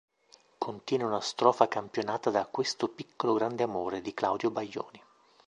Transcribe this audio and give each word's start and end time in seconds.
Contiene 0.57 1.03
una 1.03 1.21
strofa 1.21 1.67
campionata 1.67 2.31
da 2.31 2.47
"Questo 2.47 2.87
piccolo 2.87 3.35
grande 3.35 3.61
amore" 3.61 4.01
di 4.01 4.15
Claudio 4.15 4.49
Baglioni. 4.49 4.99